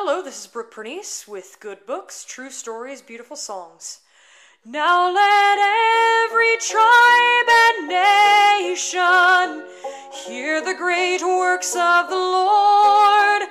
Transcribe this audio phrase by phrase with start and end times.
[0.00, 3.98] Hello, this is Brooke Pernice with Good Books, True Stories, Beautiful Songs.
[4.64, 9.64] Now let every tribe and nation
[10.24, 13.42] hear the great works of the Lord,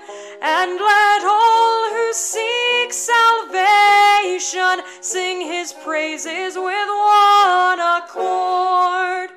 [0.42, 9.37] and let all who seek salvation sing his praises with one accord.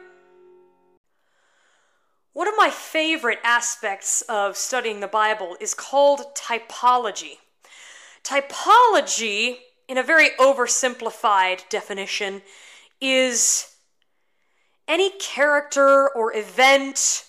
[2.41, 7.37] One of my favorite aspects of studying the Bible is called typology.
[8.25, 12.41] Typology, in a very oversimplified definition,
[12.99, 13.77] is
[14.89, 17.27] any character or event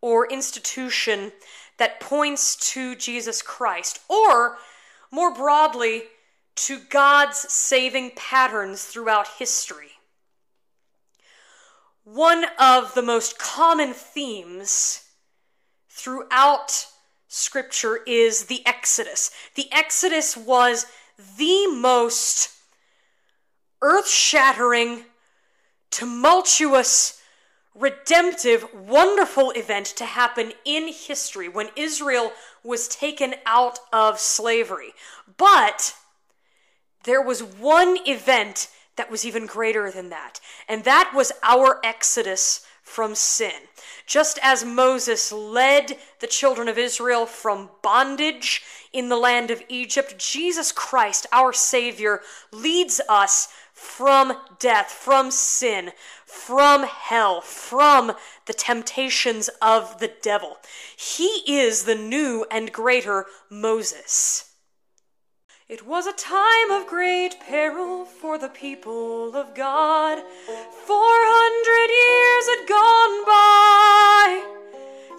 [0.00, 1.32] or institution
[1.76, 4.56] that points to Jesus Christ, or
[5.10, 6.04] more broadly,
[6.54, 9.95] to God's saving patterns throughout history.
[12.06, 15.02] One of the most common themes
[15.88, 16.86] throughout
[17.26, 19.32] Scripture is the Exodus.
[19.56, 20.86] The Exodus was
[21.36, 22.50] the most
[23.82, 25.06] earth shattering,
[25.90, 27.20] tumultuous,
[27.74, 32.30] redemptive, wonderful event to happen in history when Israel
[32.62, 34.92] was taken out of slavery.
[35.36, 35.92] But
[37.02, 42.66] there was one event that was even greater than that, and that was our exodus
[42.82, 43.52] from sin.
[44.06, 50.16] Just as Moses led the children of Israel from bondage in the land of Egypt,
[50.18, 52.20] Jesus Christ, our Savior,
[52.52, 55.92] leads us from death, from sin,
[56.24, 58.12] from hell, from
[58.46, 60.56] the temptations of the devil.
[60.96, 64.54] He is the new and greater Moses.
[65.68, 70.22] It was a time of great peril for the people of God.
[70.86, 74.44] Four hundred years had gone by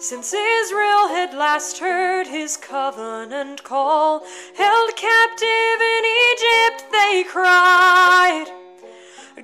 [0.00, 4.24] since Israel had last heard his covenant call.
[4.56, 8.46] Held captive in Egypt, they cried.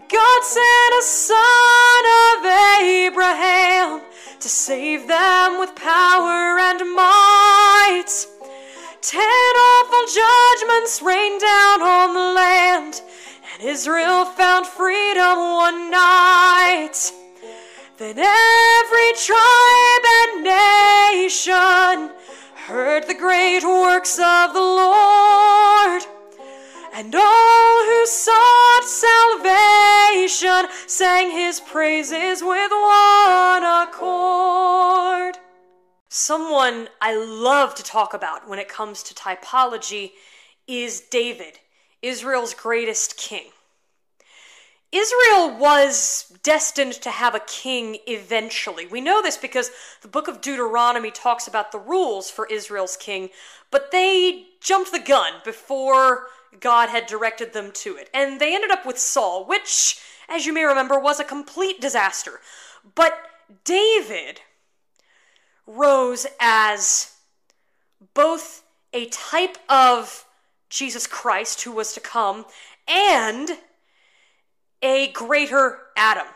[0.09, 2.47] God sent a son of
[2.81, 4.01] Abraham
[4.41, 7.14] to save them with power and might.
[13.75, 16.95] Israel found freedom one night.
[17.99, 22.15] Then every tribe and nation
[22.55, 26.03] heard the great works of the Lord,
[26.95, 35.35] and all who sought salvation sang his praises with one accord.
[36.09, 40.13] Someone I love to talk about when it comes to typology
[40.69, 41.59] is David,
[42.03, 43.47] Israel's greatest king.
[44.95, 48.87] Israel was destined to have a king eventually.
[48.87, 49.73] We know this because
[50.03, 53.31] the book of Deuteronomy talks about the rules for Israel's king,
[53.73, 56.29] but they jumped the gun before
[56.61, 58.09] God had directed them to it.
[58.15, 62.41] And they ended up with Saul, which, as you may remember, was a complete disaster.
[62.95, 63.19] But
[63.65, 64.43] David
[65.67, 67.17] rose as
[68.15, 68.63] both
[68.93, 70.25] a type of
[70.71, 72.45] Jesus Christ who was to come
[72.87, 73.59] and
[74.85, 76.27] a greater Adam.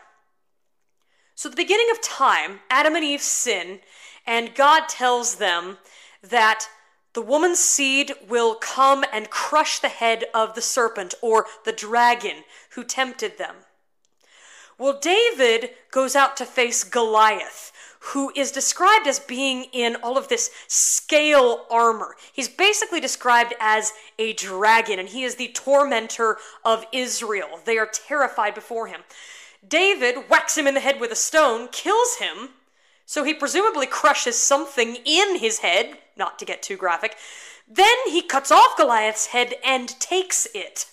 [1.35, 3.79] So, at the beginning of time, Adam and Eve sin,
[4.27, 5.77] and God tells them
[6.21, 6.67] that
[7.13, 12.43] the woman's seed will come and crush the head of the serpent or the dragon
[12.71, 13.55] who tempted them.
[14.77, 20.29] Well, David goes out to face Goliath, who is described as being in all of
[20.29, 22.15] this scale armor.
[22.31, 27.59] He's basically described as a dragon, and he is the tormentor of Israel.
[27.65, 29.01] They are terrified before him.
[29.67, 32.49] David whacks him in the head with a stone, kills him,
[33.05, 37.17] so he presumably crushes something in his head, not to get too graphic.
[37.67, 40.85] Then he cuts off Goliath's head and takes it.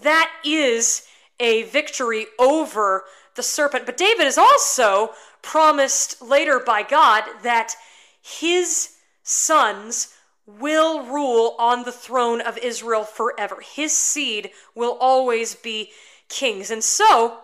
[0.00, 1.06] That is
[1.38, 3.04] a victory over
[3.34, 3.86] the serpent.
[3.86, 5.10] But David is also
[5.46, 7.76] promised later by God that
[8.20, 10.12] his sons
[10.44, 13.58] will rule on the throne of Israel forever.
[13.60, 15.92] His seed will always be
[16.28, 16.72] kings.
[16.72, 17.38] And so,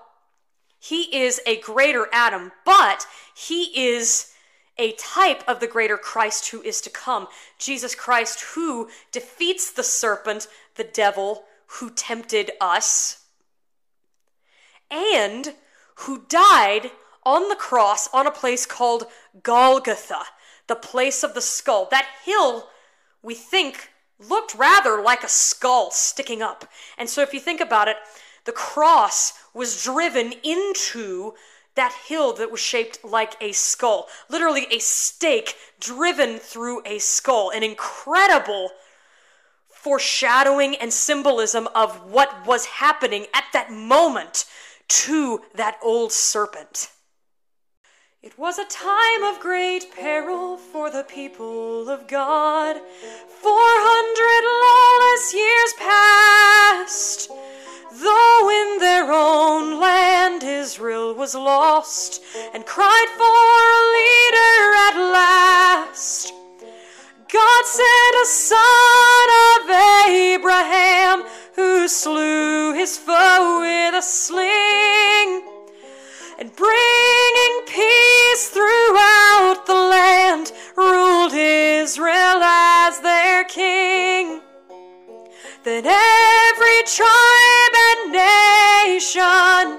[0.80, 3.06] he is a greater Adam, but
[3.36, 4.32] he is
[4.76, 7.28] a type of the greater Christ who is to come.
[7.56, 11.44] Jesus Christ, who defeats the serpent, the devil,
[11.78, 13.26] who tempted us,
[14.90, 15.54] and
[15.94, 16.90] who died
[17.24, 19.04] on the cross on a place called
[19.42, 20.22] Golgotha,
[20.66, 21.88] the place of the skull.
[21.90, 22.68] That hill,
[23.22, 26.68] we think, looked rather like a skull sticking up.
[26.98, 27.96] And so if you think about it,
[28.44, 31.34] the cross was driven into
[31.74, 37.50] that hill that was shaped like a skull, literally a stake driven through a skull,
[37.50, 38.70] an incredible
[39.68, 44.44] foreshadowing and symbolism of what was happening at that moment
[44.86, 46.90] to that old serpent.
[48.22, 52.76] It was a time of great peril for the people of God.
[52.76, 57.30] Four hundred lawless years passed,
[58.00, 62.22] though in their own land Israel was lost
[62.54, 66.32] and cried for a leader at last.
[67.26, 69.70] God sent a son of
[70.06, 71.24] Abraham
[71.56, 75.51] who slew his foe with a sling
[76.42, 84.40] and bringing peace throughout the land ruled Israel as their king.
[85.62, 89.78] Then every tribe and nation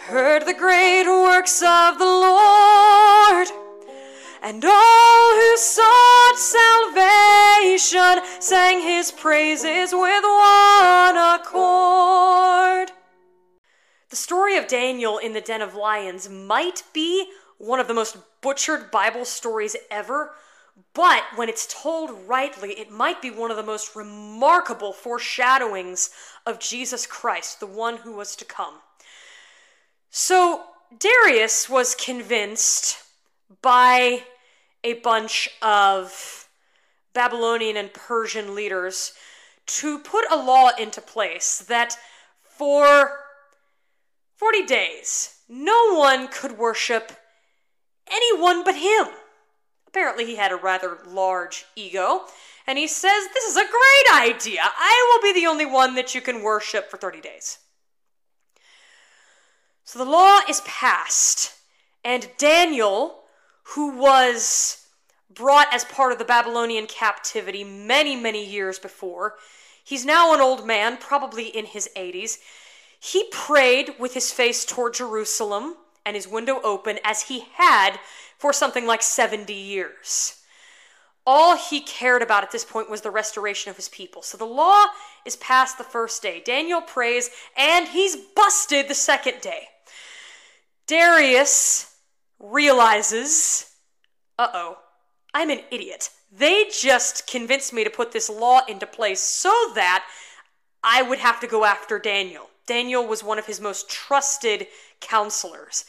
[0.00, 3.48] heard the great works of the Lord
[4.42, 12.91] and all who sought salvation sang his praises with one accord.
[14.12, 18.18] The story of Daniel in the den of lions might be one of the most
[18.42, 20.34] butchered Bible stories ever,
[20.92, 26.10] but when it's told rightly, it might be one of the most remarkable foreshadowings
[26.44, 28.74] of Jesus Christ, the one who was to come.
[30.10, 30.64] So,
[30.98, 32.98] Darius was convinced
[33.62, 34.24] by
[34.84, 36.50] a bunch of
[37.14, 39.14] Babylonian and Persian leaders
[39.68, 41.96] to put a law into place that
[42.42, 43.21] for
[44.42, 47.12] 40 days no one could worship
[48.10, 49.06] anyone but him.
[49.86, 52.22] Apparently, he had a rather large ego,
[52.66, 54.62] and he says, This is a great idea.
[54.64, 57.58] I will be the only one that you can worship for 30 days.
[59.84, 61.54] So the law is passed,
[62.04, 63.20] and Daniel
[63.62, 64.88] who was
[65.32, 69.36] brought as part of the Babylonian captivity many, many years before.
[69.84, 72.38] He's now an old man, probably in his 80s.
[73.04, 75.74] He prayed with his face toward Jerusalem
[76.06, 77.98] and his window open as he had
[78.38, 80.40] for something like 70 years.
[81.26, 84.22] All he cared about at this point was the restoration of his people.
[84.22, 84.86] So the law
[85.24, 86.42] is passed the first day.
[86.44, 89.66] Daniel prays, and he's busted the second day.
[90.86, 91.96] Darius
[92.38, 93.68] realizes,
[94.38, 94.78] uh oh,
[95.34, 96.08] I'm an idiot.
[96.30, 100.04] They just convinced me to put this law into place so that
[100.84, 102.48] I would have to go after Daniel.
[102.72, 104.66] Daniel was one of his most trusted
[104.98, 105.84] counselors.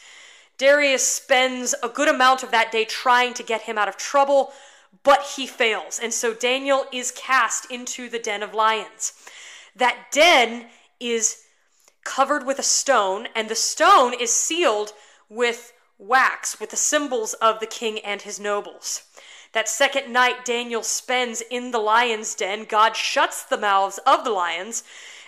[0.58, 4.52] Darius spends a good amount of that day trying to get him out of trouble,
[5.02, 5.98] but he fails.
[5.98, 9.14] And so Daniel is cast into the den of lions.
[9.74, 10.66] That den
[11.00, 11.46] is
[12.04, 14.92] covered with a stone, and the stone is sealed
[15.30, 19.04] with wax with the symbols of the king and his nobles.
[19.54, 24.32] That second night Daniel spends in the lion's den, God shuts the mouths of the
[24.32, 24.84] lions,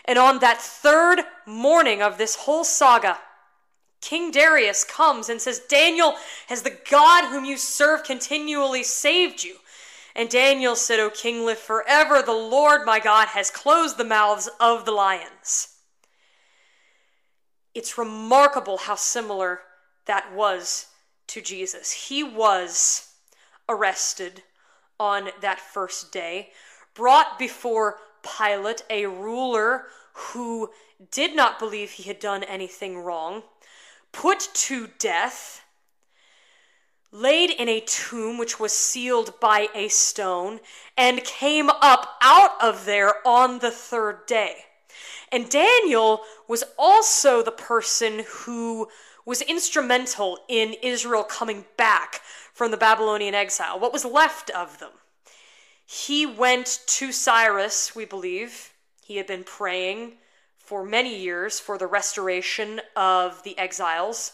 [0.06, 3.20] and on that third morning of this whole saga,
[4.02, 6.16] King Darius comes and says, Daniel,
[6.48, 9.56] has the God whom you serve continually saved you?
[10.16, 12.22] And Daniel said, O king, live forever.
[12.22, 15.80] The Lord my God has closed the mouths of the lions.
[17.74, 19.62] It's remarkable how similar
[20.06, 20.88] that was
[21.28, 21.92] to Jesus.
[21.92, 23.12] He was
[23.68, 24.44] arrested
[25.00, 26.52] on that first day,
[26.94, 30.72] brought before Pilate, a ruler who
[31.12, 33.44] did not believe he had done anything wrong,
[34.12, 35.62] put to death,
[37.12, 40.60] laid in a tomb which was sealed by a stone,
[40.98, 44.56] and came up out of there on the third day.
[45.32, 48.88] And Daniel was also the person who
[49.26, 52.22] was instrumental in Israel coming back
[52.54, 54.92] from the Babylonian exile, what was left of them.
[55.86, 58.74] He went to Cyrus, we believe.
[59.04, 60.14] He had been praying
[60.58, 64.34] for many years for the restoration of the exiles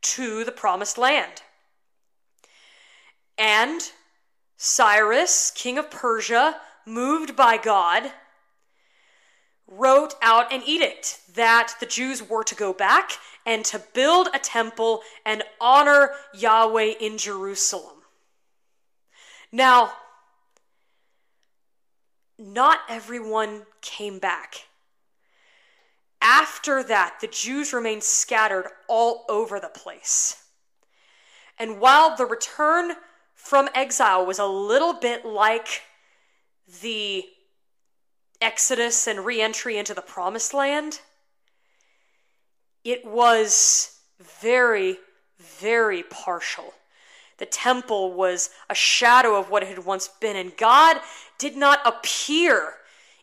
[0.00, 1.42] to the promised land.
[3.36, 3.82] And
[4.56, 8.10] Cyrus, king of Persia, moved by God,
[9.66, 13.12] wrote out an edict that the Jews were to go back
[13.44, 17.96] and to build a temple and honor Yahweh in Jerusalem.
[19.52, 19.92] Now,
[22.38, 24.66] not everyone came back.
[26.20, 30.42] After that, the Jews remained scattered all over the place.
[31.58, 32.92] And while the return
[33.34, 35.82] from exile was a little bit like
[36.82, 37.24] the
[38.40, 41.00] exodus and re entry into the promised land,
[42.84, 44.98] it was very,
[45.38, 46.74] very partial.
[47.38, 51.00] The temple was a shadow of what it had once been, and God
[51.38, 52.74] did not appear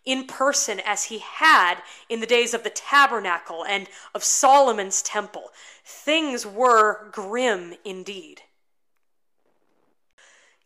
[0.06, 1.76] in person as he had
[2.10, 5.52] in the days of the tabernacle and of Solomon's temple.
[5.86, 8.42] Things were grim indeed.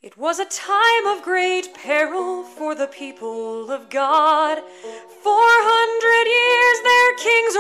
[0.01, 4.59] It was a time of great peril for the people of God.
[4.59, 7.55] Four hundred years their kings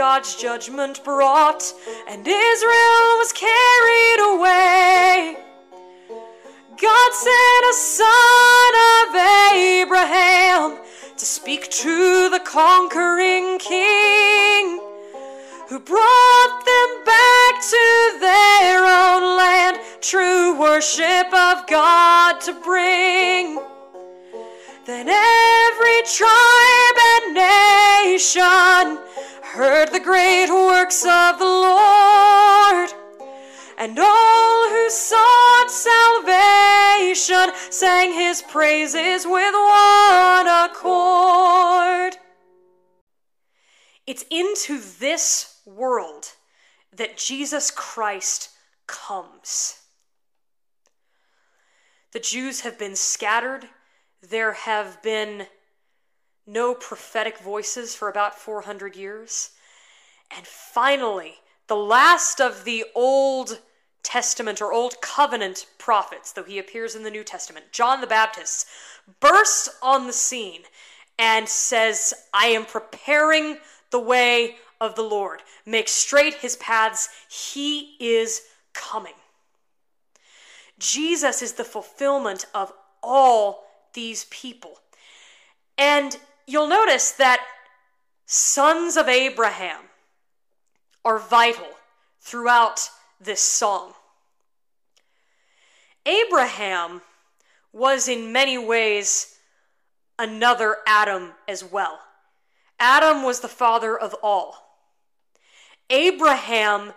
[0.00, 1.62] God's judgment brought,
[2.08, 5.36] and Israel was carried away.
[6.80, 9.14] God sent a son of
[9.52, 10.78] Abraham
[11.18, 14.80] to speak to the conquering king
[15.68, 23.60] who brought them back to their own land, true worship of God to bring.
[24.86, 28.98] Then every tribe and nation
[29.42, 32.90] heard the great works of the Lord
[33.80, 42.16] and all who sought salvation sang his praises with one accord.
[44.06, 46.32] It's into this world
[46.94, 48.50] that Jesus Christ
[48.86, 49.78] comes.
[52.12, 53.68] The Jews have been scattered.
[54.22, 55.46] There have been
[56.46, 59.50] no prophetic voices for about 400 years.
[60.36, 61.34] And finally,
[61.68, 63.60] the last of the old
[64.02, 68.66] Testament or Old Covenant prophets, though he appears in the New Testament, John the Baptist,
[69.20, 70.62] bursts on the scene
[71.18, 73.58] and says, I am preparing
[73.90, 75.42] the way of the Lord.
[75.66, 77.08] Make straight his paths.
[77.28, 79.14] He is coming.
[80.78, 82.72] Jesus is the fulfillment of
[83.02, 84.78] all these people.
[85.78, 86.16] And
[86.46, 87.40] you'll notice that
[88.26, 89.82] sons of Abraham
[91.04, 91.66] are vital
[92.20, 92.88] throughout
[93.20, 93.92] this song.
[96.06, 97.02] Abraham
[97.72, 99.36] was in many ways
[100.18, 101.98] another Adam as well.
[102.78, 104.56] Adam was the father of all.
[105.88, 106.92] Abraham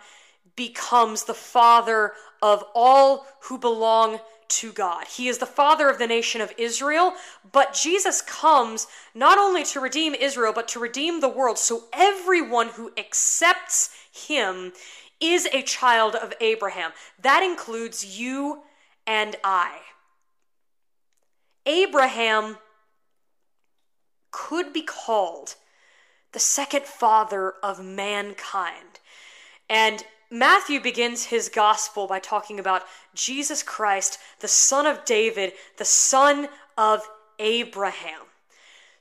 [0.56, 5.06] becomes the father of all who belong to God.
[5.06, 7.14] He is the father of the nation of Israel,
[7.52, 11.58] but Jesus comes not only to redeem Israel, but to redeem the world.
[11.58, 14.72] So everyone who accepts him
[15.20, 16.92] is a child of Abraham.
[17.20, 18.62] That includes you
[19.06, 19.78] and I.
[21.66, 22.58] Abraham
[24.30, 25.54] could be called
[26.32, 29.00] the second father of mankind.
[29.70, 30.04] And
[30.34, 32.82] Matthew begins his gospel by talking about
[33.14, 38.22] Jesus Christ, the son of David, the son of Abraham.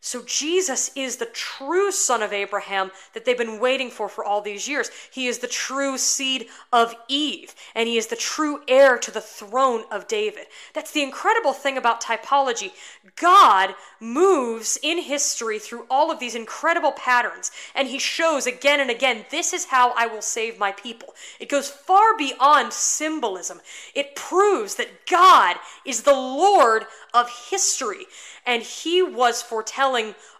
[0.06, 4.42] So Jesus is the true son of Abraham that they've been waiting for for all
[4.42, 4.92] these years.
[5.10, 9.22] He is the true seed of Eve, and he is the true heir to the
[9.22, 10.48] throne of David.
[10.74, 12.72] That's the incredible thing about typology.
[13.16, 18.92] God moves in history through all of these incredible patterns, and he shows again and
[18.92, 21.16] again, this is how I will save my people.
[21.40, 23.62] It goes far beyond symbolism.
[23.96, 25.56] It proves that God
[25.86, 28.06] is the Lord of history
[28.46, 29.93] and he was foretelling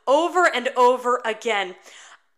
[0.08, 1.76] over and over again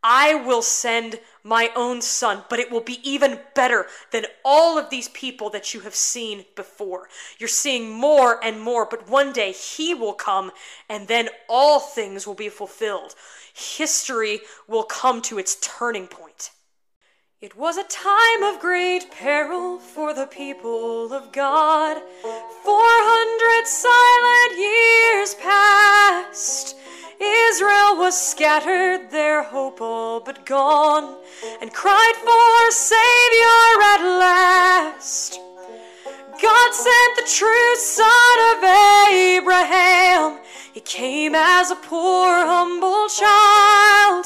[0.07, 4.91] I will send my own son, but it will be even better than all of
[4.91, 7.10] these people that you have seen before.
[7.39, 10.51] You're seeing more and more, but one day he will come
[10.88, 13.15] and then all things will be fulfilled.
[13.51, 16.51] History will come to its turning point.
[17.41, 21.98] It was a time of great peril for the people of God.
[22.63, 26.75] Four hundred silent years passed.
[27.19, 31.15] Israel was scattered, their hope all but gone,
[31.62, 35.39] and cried for a Savior at last.
[36.41, 38.63] God sent the true Son of
[39.10, 40.39] Abraham.
[40.74, 44.25] He came as a poor, humble child.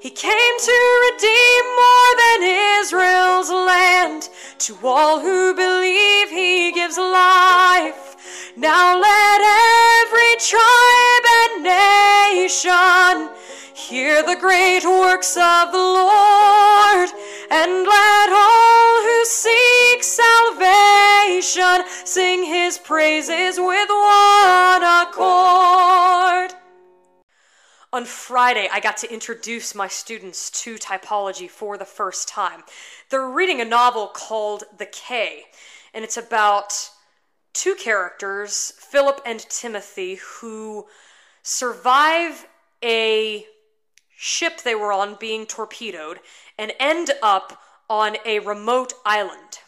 [0.00, 2.42] He came to redeem more than
[2.80, 4.28] Israel's land.
[4.58, 8.11] To all who believe, he gives life.
[8.54, 9.40] Now let
[10.04, 13.30] every tribe and nation
[13.74, 17.08] hear the great works of the Lord,
[17.50, 26.52] and let all who seek salvation sing his praises with one accord.
[27.94, 32.64] On Friday, I got to introduce my students to typology for the first time.
[33.08, 35.44] They're reading a novel called The Cay,
[35.94, 36.90] and it's about
[37.52, 40.86] two characters, Philip and Timothy, who
[41.42, 42.46] survive
[42.82, 43.46] a
[44.16, 46.20] ship they were on being torpedoed
[46.58, 49.58] and end up on a remote island.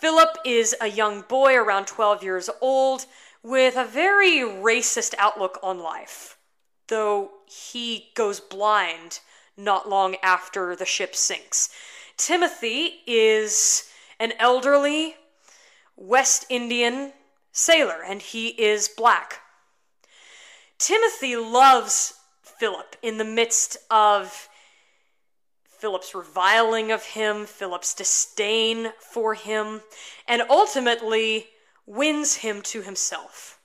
[0.00, 3.06] Philip is a young boy around 12 years old
[3.42, 6.36] with a very racist outlook on life,
[6.88, 9.20] though he goes blind
[9.56, 11.68] not long after the ship sinks.
[12.16, 13.88] Timothy is
[14.18, 15.16] an elderly
[16.00, 17.12] West Indian
[17.52, 19.40] sailor, and he is black.
[20.78, 24.48] Timothy loves Philip in the midst of
[25.68, 29.82] Philip's reviling of him, Philip's disdain for him,
[30.26, 31.48] and ultimately
[31.84, 33.58] wins him to himself.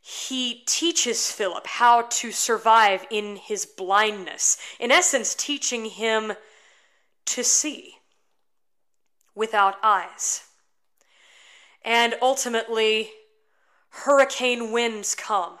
[0.00, 6.32] He teaches Philip how to survive in his blindness, in essence, teaching him
[7.26, 7.96] to see
[9.34, 10.46] without eyes.
[11.84, 13.10] And ultimately,
[13.90, 15.58] hurricane winds come.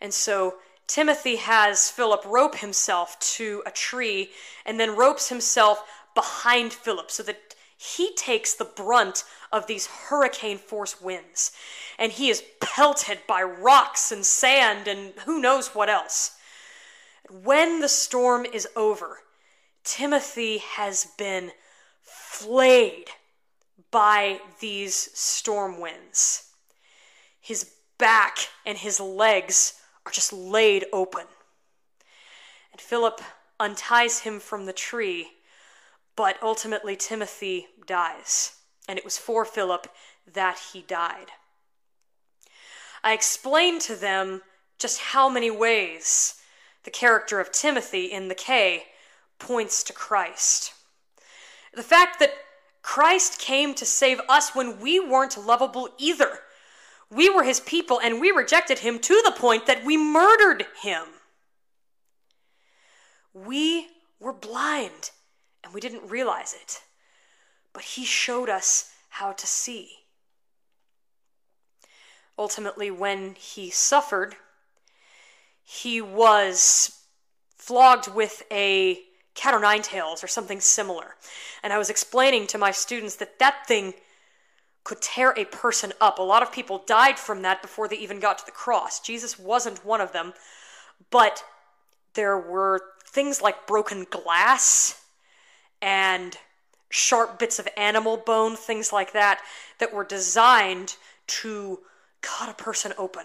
[0.00, 0.56] And so
[0.86, 4.30] Timothy has Philip rope himself to a tree
[4.66, 5.82] and then ropes himself
[6.14, 11.52] behind Philip so that he takes the brunt of these hurricane force winds.
[11.98, 16.36] And he is pelted by rocks and sand and who knows what else.
[17.30, 19.20] When the storm is over,
[19.84, 21.52] Timothy has been
[22.02, 23.06] flayed
[23.92, 26.48] by these storm winds.
[27.40, 31.26] His back and his legs are just laid open.
[32.72, 33.20] And Philip
[33.60, 35.28] unties him from the tree,
[36.16, 38.56] but ultimately Timothy dies.
[38.88, 39.86] And it was for Philip
[40.32, 41.28] that he died.
[43.04, 44.42] I explained to them
[44.78, 46.40] just how many ways
[46.84, 48.84] the character of Timothy in the Cay
[49.38, 50.72] points to Christ.
[51.74, 52.34] The fact that
[52.82, 56.40] Christ came to save us when we weren't lovable either.
[57.10, 61.04] We were his people and we rejected him to the point that we murdered him.
[63.32, 65.10] We were blind
[65.62, 66.82] and we didn't realize it,
[67.72, 69.90] but he showed us how to see.
[72.38, 74.36] Ultimately, when he suffered,
[75.62, 77.02] he was
[77.56, 79.00] flogged with a
[79.34, 81.16] cat o' nine tails or something similar.
[81.62, 83.94] And I was explaining to my students that that thing
[84.84, 86.18] could tear a person up.
[86.18, 89.00] A lot of people died from that before they even got to the cross.
[89.00, 90.32] Jesus wasn't one of them,
[91.10, 91.44] but
[92.14, 95.00] there were things like broken glass
[95.80, 96.36] and
[96.90, 99.40] sharp bits of animal bone, things like that,
[99.78, 101.80] that were designed to
[102.20, 103.24] cut a person open.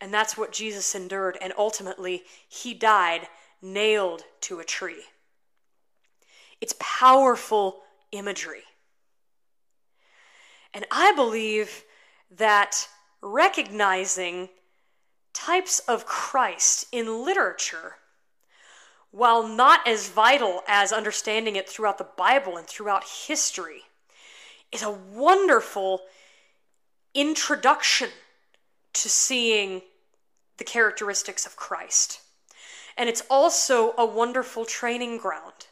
[0.00, 3.26] And that's what Jesus endured, and ultimately, he died
[3.62, 5.04] nailed to a tree.
[6.60, 7.80] It's powerful
[8.12, 8.62] imagery.
[10.74, 11.84] And I believe
[12.30, 12.88] that
[13.20, 14.48] recognizing
[15.32, 17.94] types of Christ in literature,
[19.10, 23.82] while not as vital as understanding it throughout the Bible and throughout history,
[24.72, 26.02] is a wonderful
[27.14, 28.10] introduction
[28.92, 29.82] to seeing
[30.58, 32.20] the characteristics of Christ.
[32.98, 35.68] And it's also a wonderful training ground.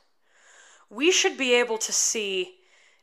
[0.89, 2.55] We should be able to see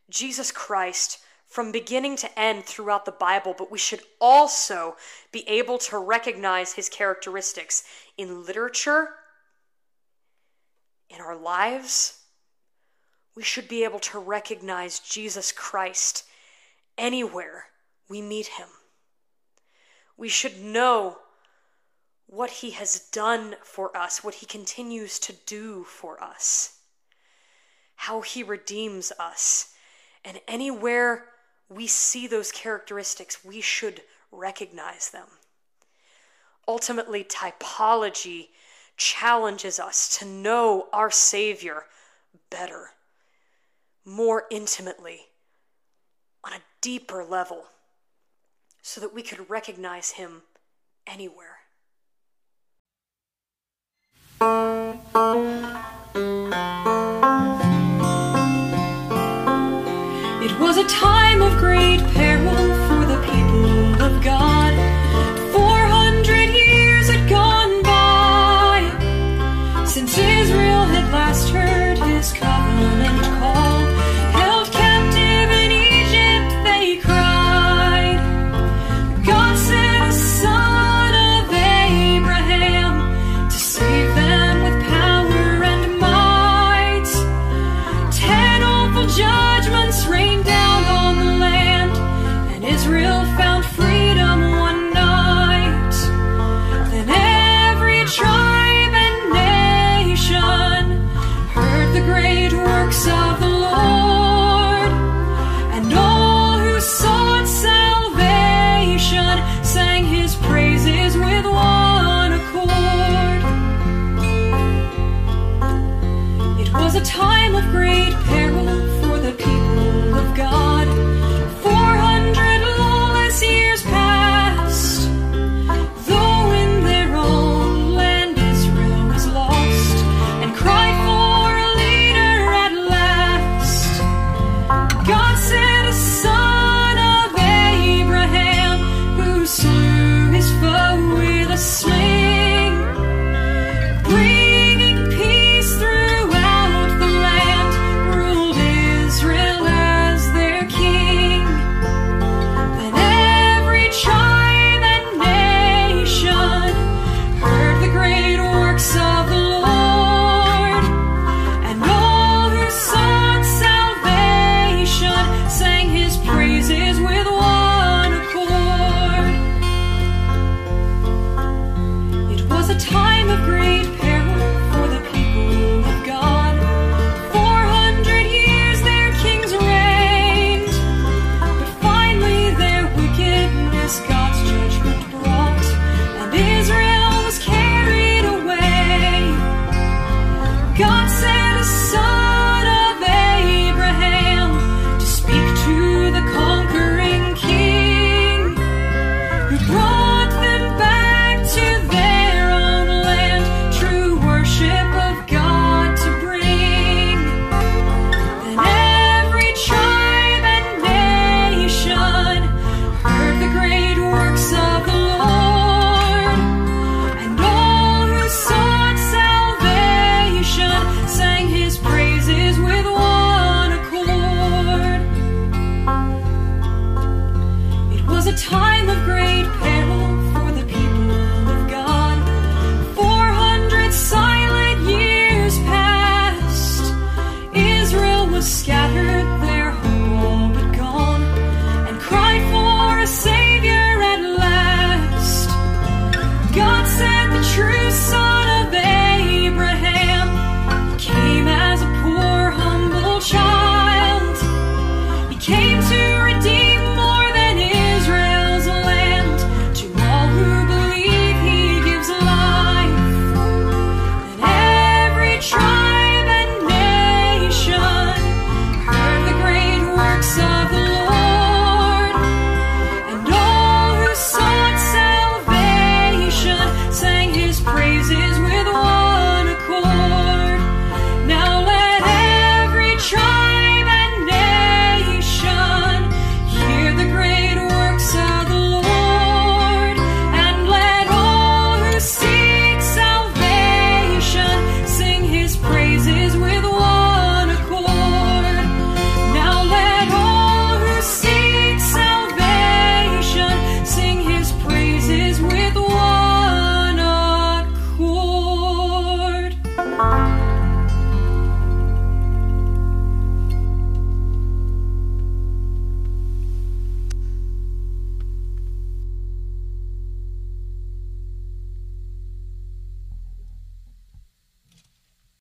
[0.09, 4.95] Jesus Christ from beginning to end throughout the Bible, but we should also
[5.33, 7.83] be able to recognize his characteristics
[8.17, 9.09] in literature,
[11.09, 12.21] in our lives.
[13.36, 16.23] We should be able to recognize Jesus Christ
[16.97, 17.65] anywhere
[18.07, 18.69] we meet him.
[20.15, 21.17] We should know
[22.34, 26.80] what he has done for us, what he continues to do for us,
[27.96, 29.76] how he redeems us.
[30.26, 31.26] And anywhere
[31.69, 35.28] we see those characteristics, we should recognize them.
[36.67, 38.48] Ultimately, typology
[38.98, 41.84] challenges us to know our Savior
[42.50, 42.91] better,
[44.06, 45.19] more intimately,
[46.43, 47.65] on a deeper level,
[48.82, 50.41] so that we could recognize Him
[51.06, 51.53] anywhere.
[54.43, 54.49] It
[60.60, 62.53] was a time of great peril
[62.88, 64.53] for the people of God.